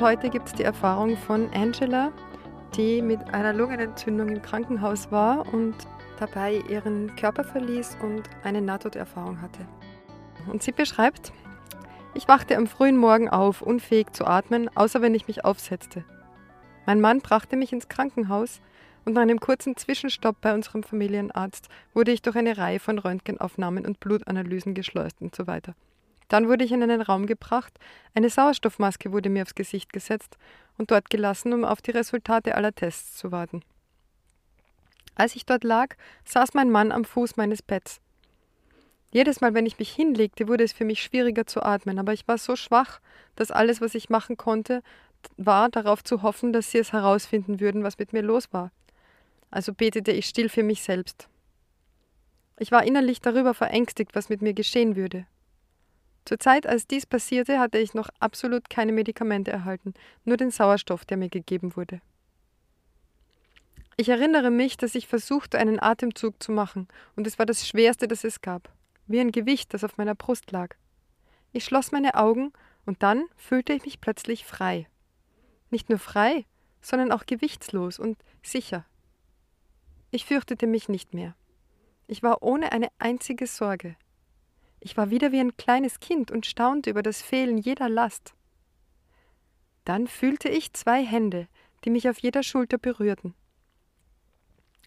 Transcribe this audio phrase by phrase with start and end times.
[0.00, 2.12] Heute gibt es die Erfahrung von Angela,
[2.76, 5.74] die mit einer Lungenentzündung im Krankenhaus war und
[6.20, 9.66] dabei ihren Körper verließ und eine Nahtoderfahrung hatte.
[10.46, 11.32] Und sie beschreibt,
[12.14, 16.04] ich wachte am frühen Morgen auf, unfähig zu atmen, außer wenn ich mich aufsetzte.
[16.86, 18.60] Mein Mann brachte mich ins Krankenhaus
[19.04, 23.84] und nach einem kurzen Zwischenstopp bei unserem Familienarzt wurde ich durch eine Reihe von Röntgenaufnahmen
[23.84, 25.74] und Blutanalysen geschleust und so weiter.
[26.28, 27.78] Dann wurde ich in einen Raum gebracht,
[28.14, 30.36] eine Sauerstoffmaske wurde mir aufs Gesicht gesetzt
[30.76, 33.62] und dort gelassen, um auf die Resultate aller Tests zu warten.
[35.14, 38.00] Als ich dort lag, saß mein Mann am Fuß meines Betts.
[39.10, 42.28] Jedes Mal, wenn ich mich hinlegte, wurde es für mich schwieriger zu atmen, aber ich
[42.28, 43.00] war so schwach,
[43.36, 44.82] dass alles, was ich machen konnte,
[45.36, 48.70] war darauf zu hoffen, dass sie es herausfinden würden, was mit mir los war.
[49.50, 51.28] Also betete ich still für mich selbst.
[52.58, 55.26] Ich war innerlich darüber verängstigt, was mit mir geschehen würde.
[56.28, 59.94] Zur Zeit, als dies passierte, hatte ich noch absolut keine Medikamente erhalten,
[60.26, 62.02] nur den Sauerstoff, der mir gegeben wurde.
[63.96, 68.08] Ich erinnere mich, dass ich versuchte, einen Atemzug zu machen, und es war das Schwerste,
[68.08, 68.70] das es gab,
[69.06, 70.76] wie ein Gewicht, das auf meiner Brust lag.
[71.52, 72.52] Ich schloss meine Augen,
[72.84, 74.86] und dann fühlte ich mich plötzlich frei.
[75.70, 76.44] Nicht nur frei,
[76.82, 78.84] sondern auch gewichtslos und sicher.
[80.10, 81.34] Ich fürchtete mich nicht mehr.
[82.06, 83.96] Ich war ohne eine einzige Sorge.
[84.80, 88.34] Ich war wieder wie ein kleines Kind und staunte über das Fehlen jeder Last.
[89.84, 91.48] Dann fühlte ich zwei Hände,
[91.84, 93.34] die mich auf jeder Schulter berührten.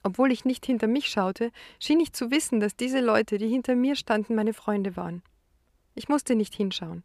[0.03, 3.75] Obwohl ich nicht hinter mich schaute, schien ich zu wissen, dass diese Leute, die hinter
[3.75, 5.21] mir standen, meine Freunde waren.
[5.93, 7.03] Ich musste nicht hinschauen.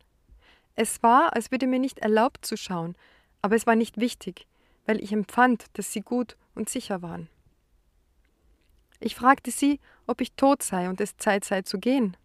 [0.74, 2.96] Es war, als würde mir nicht erlaubt zu schauen,
[3.42, 4.46] aber es war nicht wichtig,
[4.86, 7.28] weil ich empfand, dass sie gut und sicher waren.
[9.00, 12.16] Ich fragte sie, ob ich tot sei und es Zeit sei zu gehen.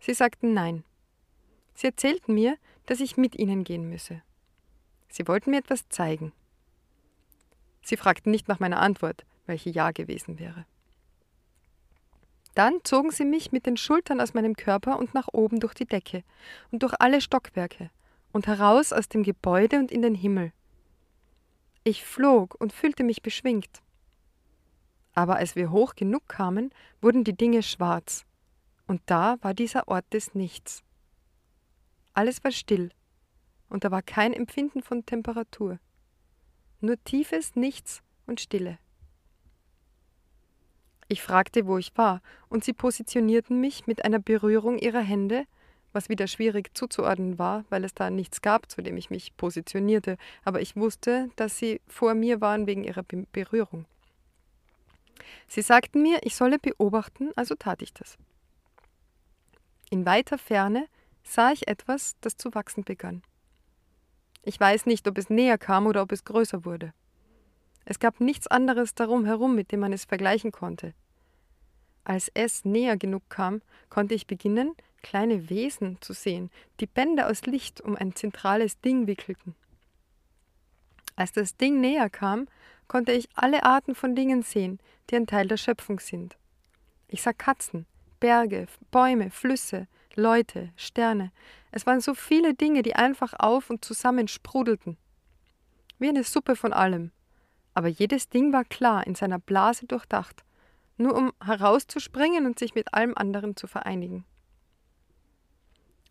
[0.00, 0.82] Sie sagten nein.
[1.74, 2.56] Sie erzählten mir,
[2.86, 4.22] dass ich mit ihnen gehen müsse.
[5.08, 6.32] Sie wollten mir etwas zeigen.
[7.82, 10.64] Sie fragten nicht nach meiner Antwort, welche Ja gewesen wäre.
[12.54, 15.86] Dann zogen sie mich mit den Schultern aus meinem Körper und nach oben durch die
[15.86, 16.24] Decke
[16.70, 17.90] und durch alle Stockwerke
[18.32, 20.52] und heraus aus dem Gebäude und in den Himmel.
[21.84, 23.80] Ich flog und fühlte mich beschwingt.
[25.14, 28.24] Aber als wir hoch genug kamen, wurden die Dinge schwarz
[28.90, 30.82] und da war dieser Ort des Nichts.
[32.12, 32.90] Alles war still,
[33.68, 35.78] und da war kein Empfinden von Temperatur,
[36.80, 38.80] nur tiefes Nichts und Stille.
[41.06, 45.44] Ich fragte, wo ich war, und sie positionierten mich mit einer Berührung ihrer Hände,
[45.92, 50.16] was wieder schwierig zuzuordnen war, weil es da nichts gab, zu dem ich mich positionierte,
[50.42, 53.84] aber ich wusste, dass sie vor mir waren wegen ihrer Be Berührung.
[55.46, 58.18] Sie sagten mir, ich solle beobachten, also tat ich das.
[59.90, 60.86] In weiter Ferne
[61.24, 63.22] sah ich etwas, das zu wachsen begann.
[64.42, 66.94] Ich weiß nicht, ob es näher kam oder ob es größer wurde.
[67.84, 70.94] Es gab nichts anderes darum herum, mit dem man es vergleichen konnte.
[72.04, 77.42] Als es näher genug kam, konnte ich beginnen, kleine Wesen zu sehen, die Bänder aus
[77.46, 79.56] Licht um ein zentrales Ding wickelten.
[81.16, 82.46] Als das Ding näher kam,
[82.86, 84.78] konnte ich alle Arten von Dingen sehen,
[85.10, 86.36] die ein Teil der Schöpfung sind.
[87.08, 87.86] Ich sah Katzen,
[88.20, 91.32] Berge, Bäume, Flüsse, Leute, Sterne.
[91.72, 94.98] Es waren so viele Dinge, die einfach auf und zusammen sprudelten.
[95.98, 97.10] Wie eine Suppe von allem.
[97.74, 100.44] Aber jedes Ding war klar, in seiner Blase durchdacht,
[100.96, 104.24] nur um herauszuspringen und sich mit allem anderen zu vereinigen.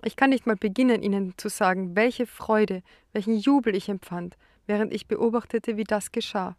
[0.04, 4.94] Ich kann nicht mal beginnen, Ihnen zu sagen, welche Freude, welchen Jubel ich empfand, während
[4.94, 6.56] ich beobachtete, wie das geschah.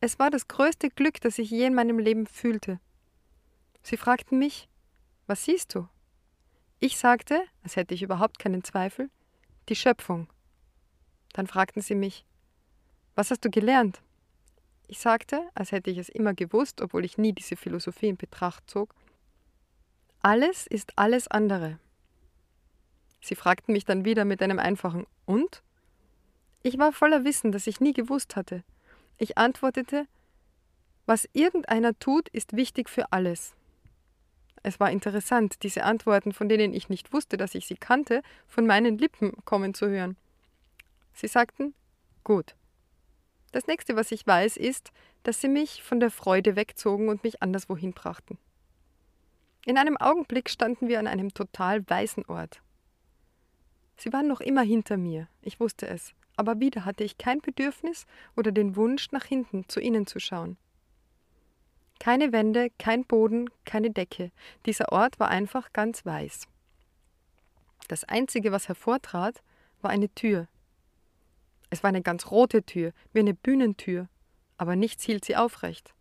[0.00, 2.80] Es war das größte Glück, das ich je in meinem Leben fühlte.
[3.82, 4.68] Sie fragten mich,
[5.26, 5.88] was siehst du?
[6.80, 9.10] Ich sagte, als hätte ich überhaupt keinen Zweifel,
[9.68, 10.28] die Schöpfung.
[11.32, 12.24] Dann fragten sie mich,
[13.14, 14.00] was hast du gelernt?
[14.86, 18.68] Ich sagte, als hätte ich es immer gewusst, obwohl ich nie diese Philosophie in Betracht
[18.68, 18.94] zog,
[20.22, 21.78] alles ist alles andere.
[23.20, 25.62] Sie fragten mich dann wieder mit einem einfachen Und?
[26.62, 28.64] Ich war voller Wissen, das ich nie gewusst hatte.
[29.18, 30.06] Ich antwortete,
[31.06, 33.54] Was irgendeiner tut, ist wichtig für alles.
[34.62, 38.66] Es war interessant, diese Antworten, von denen ich nicht wusste, dass ich sie kannte, von
[38.66, 40.16] meinen Lippen kommen zu hören.
[41.14, 41.74] Sie sagten,
[42.24, 42.54] gut.
[43.52, 44.92] Das nächste, was ich weiß, ist,
[45.22, 48.38] dass sie mich von der Freude wegzogen und mich anderswohin brachten.
[49.66, 52.62] In einem Augenblick standen wir an einem total weißen Ort.
[53.96, 58.06] Sie waren noch immer hinter mir, ich wusste es, aber wieder hatte ich kein Bedürfnis
[58.36, 60.56] oder den Wunsch, nach hinten zu ihnen zu schauen.
[62.00, 64.32] Keine Wände, kein Boden, keine Decke.
[64.64, 66.48] Dieser Ort war einfach ganz weiß.
[67.88, 69.42] Das Einzige, was hervortrat,
[69.82, 70.48] war eine Tür.
[71.68, 74.08] Es war eine ganz rote Tür, wie eine Bühnentür,
[74.56, 75.94] aber nichts hielt sie aufrecht.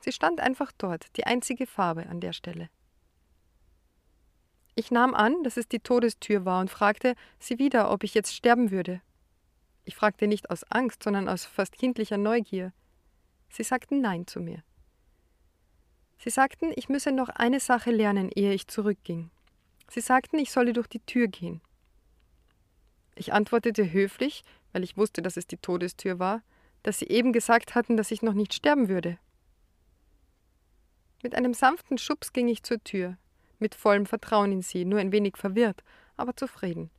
[0.00, 2.68] Sie stand einfach dort, die einzige Farbe an der Stelle.
[4.74, 8.34] Ich nahm an, dass es die Todestür war und fragte sie wieder, ob ich jetzt
[8.34, 9.00] sterben würde.
[9.84, 12.72] Ich fragte nicht aus Angst, sondern aus fast kindlicher Neugier.
[13.48, 14.62] Sie sagten Nein zu mir.
[16.22, 19.30] Sie sagten, ich müsse noch eine Sache lernen, ehe ich zurückging.
[19.88, 21.62] Sie sagten, ich solle durch die Tür gehen.
[23.14, 26.42] Ich antwortete höflich, weil ich wusste, dass es die Todestür war,
[26.82, 29.16] dass sie eben gesagt hatten, dass ich noch nicht sterben würde.
[31.22, 33.16] Mit einem sanften Schubs ging ich zur Tür,
[33.58, 35.82] mit vollem Vertrauen in sie, nur ein wenig verwirrt,
[36.18, 36.90] aber zufrieden.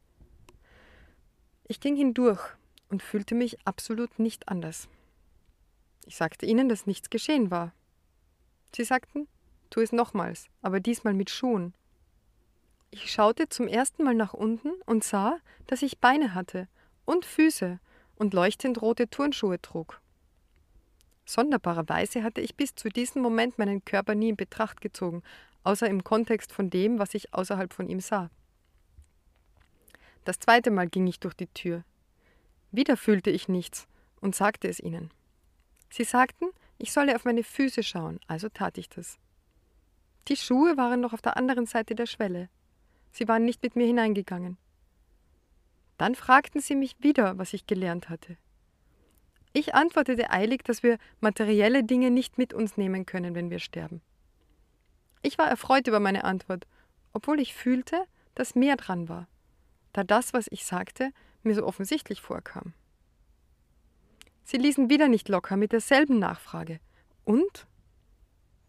[1.67, 2.41] Ich ging hindurch
[2.89, 4.89] und fühlte mich absolut nicht anders.
[6.07, 7.71] Ich sagte ihnen, dass nichts geschehen war.
[8.75, 9.27] Sie sagten,
[9.69, 11.73] tu es nochmals, aber diesmal mit Schuhen.
[12.89, 15.38] Ich schaute zum ersten Mal nach unten und sah,
[15.68, 16.68] dass ich Beine hatte
[17.06, 17.79] und Füße
[18.15, 20.01] und leuchtend rote Turnschuhe trug.
[21.25, 25.24] Sonderbarerweise hatte ich bis zu diesem Moment meinen Körper nie in Betracht gezogen,
[25.63, 28.29] außer im Kontext von dem, was ich außerhalb von ihm sah.
[30.25, 31.83] Das zweite Mal ging ich durch die Tür.
[32.71, 33.88] Wieder fühlte ich nichts
[34.19, 35.12] und sagte es ihnen.
[35.89, 36.45] Sie sagten,
[36.81, 39.19] ich solle auf meine Füße schauen, also tat ich das.
[40.28, 42.50] Die Schuhe waren noch auf der anderen Seite der Schwelle.
[43.12, 44.57] Sie waren nicht mit mir hineingegangen.
[45.98, 48.38] Dann fragten sie mich wieder, was ich gelernt hatte.
[49.54, 54.01] Ich antwortete eilig, dass wir materielle Dinge nicht mit uns nehmen können, wenn wir sterben.
[55.22, 56.66] Ich war erfreut über meine Antwort,
[57.13, 59.27] obwohl ich fühlte, dass mehr dran war,
[59.94, 61.12] da das, was ich sagte,
[61.44, 62.74] mir so offensichtlich vorkam.
[64.43, 66.79] Sie ließen wieder nicht locker mit derselben Nachfrage.
[67.23, 67.67] Und?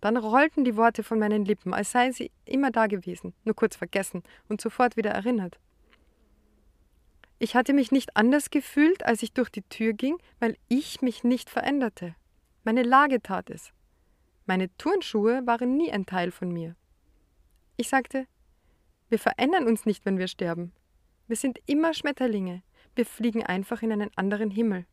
[0.00, 3.76] Dann rollten die Worte von meinen Lippen, als seien sie immer da gewesen, nur kurz
[3.76, 5.58] vergessen und sofort wieder erinnert.
[7.38, 11.24] Ich hatte mich nicht anders gefühlt, als ich durch die Tür ging, weil ich mich
[11.24, 12.14] nicht veränderte.
[12.64, 13.72] Meine Lage tat es.
[14.46, 16.76] Meine Turnschuhe waren nie ein Teil von mir.
[17.76, 18.26] Ich sagte,
[19.08, 20.72] wir verändern uns nicht, wenn wir sterben.
[21.26, 22.62] Wir sind immer Schmetterlinge.
[22.94, 24.86] Wir fliegen einfach in einen anderen Himmel.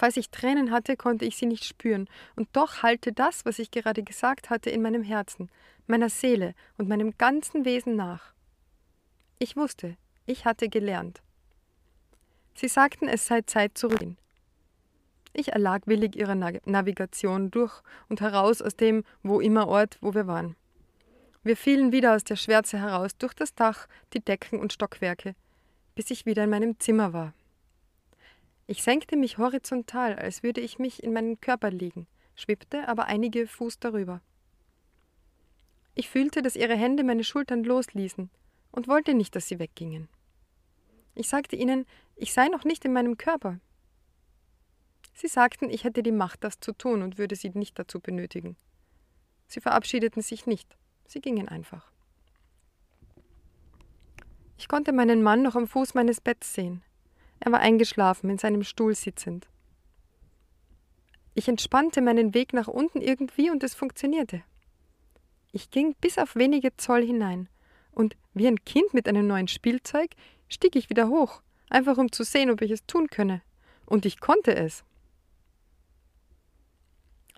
[0.00, 3.70] Falls ich Tränen hatte, konnte ich sie nicht spüren, und doch hallte das, was ich
[3.70, 5.50] gerade gesagt hatte, in meinem Herzen,
[5.86, 8.32] meiner Seele und meinem ganzen Wesen nach.
[9.38, 11.20] Ich wusste, ich hatte gelernt.
[12.54, 14.16] Sie sagten, es sei Zeit zurückzugehen.
[15.34, 20.26] Ich erlag willig ihrer Navigation durch und heraus aus dem wo immer Ort, wo wir
[20.26, 20.56] waren.
[21.42, 25.34] Wir fielen wieder aus der Schwärze heraus durch das Dach, die Decken und Stockwerke,
[25.94, 27.34] bis ich wieder in meinem Zimmer war.
[28.70, 33.48] Ich senkte mich horizontal, als würde ich mich in meinen Körper legen, schwebte aber einige
[33.48, 34.20] Fuß darüber.
[35.96, 38.30] Ich fühlte, dass ihre Hände meine Schultern losließen
[38.70, 40.08] und wollte nicht, dass sie weggingen.
[41.16, 41.84] Ich sagte ihnen,
[42.14, 43.58] ich sei noch nicht in meinem Körper,
[45.14, 48.56] Sie sagten, ich hätte die Macht, das zu tun und würde sie nicht dazu benötigen.
[49.48, 50.76] Sie verabschiedeten sich nicht,
[51.08, 51.90] sie gingen einfach.
[54.56, 56.84] Ich konnte meinen Mann noch am Fuß meines Betts sehen.
[57.40, 59.48] Er war eingeschlafen, in seinem Stuhl sitzend.
[61.34, 64.42] Ich entspannte meinen Weg nach unten irgendwie und es funktionierte.
[65.52, 67.48] Ich ging bis auf wenige Zoll hinein,
[67.92, 70.10] und wie ein Kind mit einem neuen Spielzeug
[70.48, 73.42] stieg ich wieder hoch, einfach um zu sehen, ob ich es tun könne.
[73.86, 74.84] Und ich konnte es.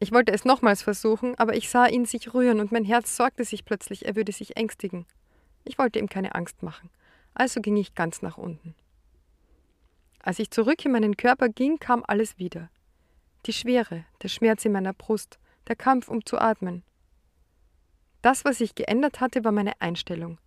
[0.01, 3.45] Ich wollte es nochmals versuchen, aber ich sah ihn sich rühren und mein Herz sorgte
[3.45, 5.07] sich plötzlich, er würde sich ängstigen.
[5.65, 6.91] Ich wollte ihm keine Angst machen,
[7.35, 8.75] also ging ich ganz nach unten.
[10.23, 12.71] Als ich zurück in meinen Körper ging, kam alles wieder.
[13.47, 16.85] Die Schwere, der Schmerz in meiner Brust, der Kampf, um zu atmen.
[18.23, 20.39] Das, was sich geändert hatte, war meine Einstellung.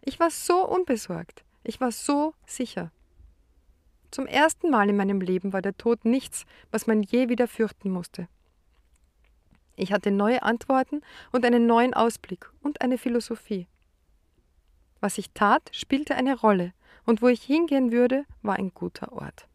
[0.00, 2.92] Ich war so unbesorgt, ich war so sicher.
[4.12, 7.90] Zum ersten Mal in meinem Leben war der Tod nichts, was man je wieder fürchten
[7.90, 8.28] musste.
[9.74, 11.02] Ich hatte neue Antworten
[11.32, 13.66] und einen neuen Ausblick und eine Philosophie.
[15.00, 16.72] Was ich tat, spielte eine Rolle,
[17.06, 19.48] und wo ich hingehen würde, war ein guter Ort.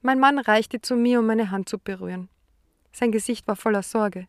[0.00, 2.28] Mein Mann reichte zu mir, um meine Hand zu berühren.
[2.92, 4.26] Sein Gesicht war voller Sorge.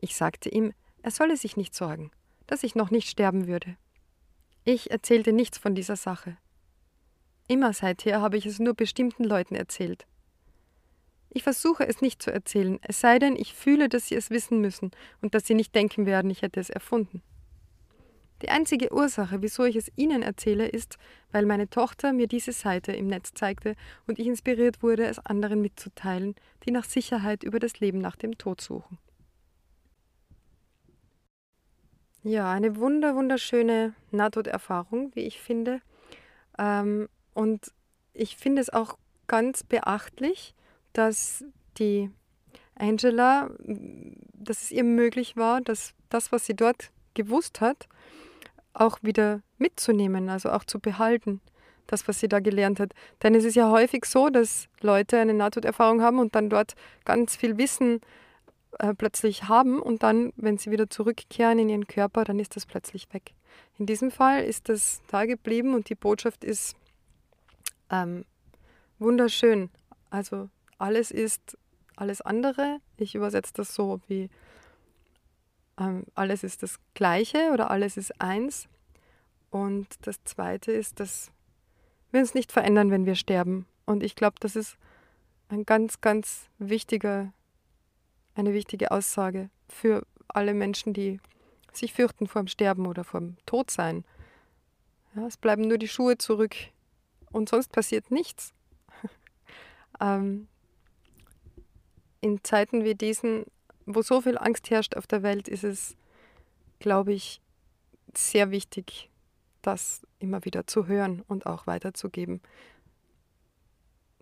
[0.00, 0.72] Ich sagte ihm,
[1.02, 2.10] er solle sich nicht sorgen,
[2.46, 3.76] dass ich noch nicht sterben würde.
[4.64, 6.36] Ich erzählte nichts von dieser Sache.
[7.46, 10.06] Immer seither habe ich es nur bestimmten Leuten erzählt.
[11.30, 14.60] Ich versuche es nicht zu erzählen, es sei denn, ich fühle, dass sie es wissen
[14.60, 17.22] müssen und dass sie nicht denken werden, ich hätte es erfunden.
[18.42, 20.98] Die einzige Ursache, wieso ich es Ihnen erzähle, ist,
[21.32, 23.76] weil meine Tochter mir diese Seite im Netz zeigte
[24.06, 28.36] und ich inspiriert wurde, es anderen mitzuteilen, die nach Sicherheit über das Leben nach dem
[28.36, 28.98] Tod suchen.
[32.22, 35.80] Ja, eine wunder, wunderschöne Nahtoderfahrung, wie ich finde.
[36.58, 37.72] Ähm, und
[38.12, 40.54] ich finde es auch ganz beachtlich,
[40.92, 41.44] dass
[41.78, 42.10] die
[42.74, 47.88] Angela, dass es ihr möglich war, dass das, was sie dort gewusst hat,
[48.76, 51.40] auch wieder mitzunehmen, also auch zu behalten,
[51.86, 52.92] das, was sie da gelernt hat.
[53.22, 57.36] Denn es ist ja häufig so, dass Leute eine Nahtoderfahrung haben und dann dort ganz
[57.36, 58.00] viel Wissen
[58.78, 62.66] äh, plötzlich haben und dann, wenn sie wieder zurückkehren in ihren Körper, dann ist das
[62.66, 63.32] plötzlich weg.
[63.78, 66.76] In diesem Fall ist das da geblieben und die Botschaft ist
[67.90, 68.24] ähm,
[68.98, 69.70] wunderschön.
[70.10, 71.56] Also alles ist
[71.96, 72.78] alles andere.
[72.98, 74.28] Ich übersetze das so wie
[75.78, 78.68] ähm, alles ist das Gleiche oder alles ist eins.
[79.50, 81.30] Und das Zweite ist, dass
[82.10, 83.66] wir uns nicht verändern, wenn wir sterben.
[83.84, 84.76] Und ich glaube, das ist
[85.48, 87.32] ein ganz, ganz wichtiger,
[88.34, 91.20] eine wichtige Aussage für alle Menschen, die
[91.72, 94.04] sich fürchten vor dem Sterben oder vor dem Todsein.
[95.14, 96.54] Ja, es bleiben nur die Schuhe zurück
[97.32, 98.52] und sonst passiert nichts.
[100.00, 100.48] ähm,
[102.20, 103.44] in Zeiten wie diesen
[103.86, 105.96] wo so viel Angst herrscht auf der Welt, ist es,
[106.80, 107.40] glaube ich,
[108.14, 109.10] sehr wichtig,
[109.62, 112.40] das immer wieder zu hören und auch weiterzugeben.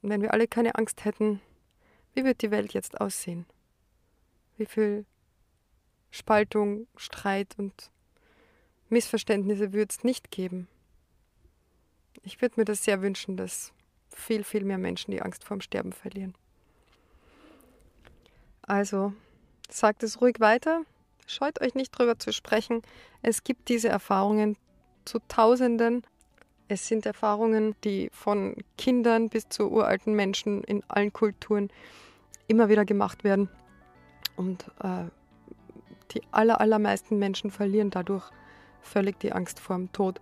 [0.03, 1.41] Wenn wir alle keine Angst hätten,
[2.13, 3.47] wie wird die Welt jetzt aussehen?
[4.57, 5.07] Wie viel
[6.11, 7.91] Spaltung, Streit und
[8.89, 10.69] Missverständnisse würde es nicht geben?
[12.23, 13.73] Ich würde mir das sehr wünschen, dass
[14.11, 16.35] viel, viel mehr Menschen die Angst vorm Sterben verlieren.
[18.63, 19.13] Also,
[19.71, 20.83] sagt es ruhig weiter.
[21.27, 22.83] Scheut euch nicht drüber zu sprechen.
[23.23, 24.57] Es gibt diese Erfahrungen
[25.05, 26.03] zu Tausenden.
[26.69, 31.71] Es sind Erfahrungen, die von Kindern bis zu uralten Menschen in allen Kulturen
[32.47, 33.49] immer wieder gemacht werden.
[34.37, 35.05] Und äh,
[36.13, 38.31] die aller, allermeisten Menschen verlieren dadurch
[38.81, 40.21] völlig die Angst vor dem Tod.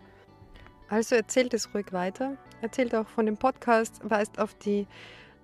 [0.89, 2.37] Also erzählt es ruhig weiter.
[2.61, 4.87] Erzählt auch von dem Podcast, weist auf die,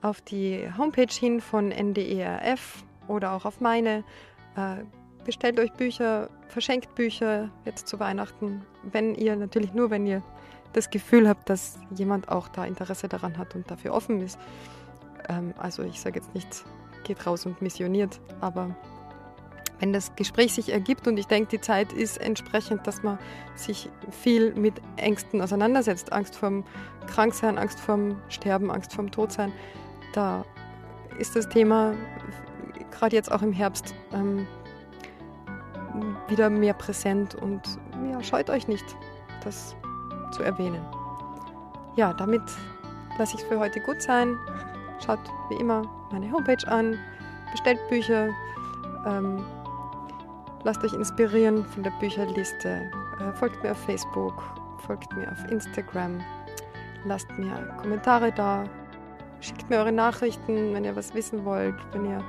[0.02, 4.04] auf die Homepage hin von NDERF oder auch auf meine.
[4.56, 4.84] Äh,
[5.24, 10.22] bestellt euch Bücher, verschenkt Bücher jetzt zu Weihnachten, wenn ihr natürlich nur, wenn ihr
[10.72, 14.38] das Gefühl habt, dass jemand auch da Interesse daran hat und dafür offen ist.
[15.28, 16.64] Ähm, also ich sage jetzt nicht,
[17.04, 18.74] geht raus und missioniert, aber
[19.80, 23.18] wenn das Gespräch sich ergibt und ich denke, die Zeit ist entsprechend, dass man
[23.54, 26.64] sich viel mit Ängsten auseinandersetzt, Angst vorm
[27.06, 29.52] Kranksein, Angst vorm Sterben, Angst vorm Todsein,
[30.14, 30.44] da
[31.18, 31.94] ist das Thema
[32.98, 34.46] gerade jetzt auch im Herbst ähm,
[36.28, 37.62] wieder mehr präsent und
[38.10, 38.84] ja, scheut euch nicht,
[39.44, 39.76] das
[40.32, 40.84] zu erwähnen.
[41.96, 42.42] Ja, damit
[43.18, 44.36] lasse ich es für heute gut sein.
[45.04, 46.98] Schaut wie immer meine Homepage an,
[47.50, 48.28] bestellt Bücher,
[49.06, 49.44] ähm,
[50.64, 52.90] lasst euch inspirieren von der Bücherliste,
[53.20, 54.42] äh, folgt mir auf Facebook,
[54.78, 56.20] folgt mir auf Instagram,
[57.04, 58.64] lasst mir Kommentare da,
[59.40, 62.22] schickt mir eure Nachrichten, wenn ihr was wissen wollt, wenn ihr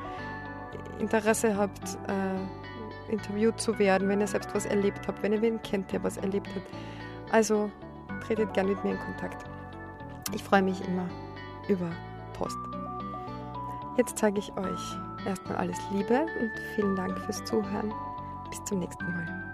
[1.00, 5.62] Interesse habt, äh, interviewt zu werden, wenn ihr selbst was erlebt habt, wenn ihr wen
[5.62, 6.63] kennt, der was erlebt hat.
[7.32, 7.72] Also
[8.25, 9.46] tretet gerne mit mir in Kontakt.
[10.34, 11.08] Ich freue mich immer
[11.68, 11.89] über
[12.34, 12.58] Post.
[13.98, 17.94] Jetzt zeige ich euch erstmal alles Liebe und vielen Dank fürs Zuhören.
[18.50, 19.49] Bis zum nächsten Mal.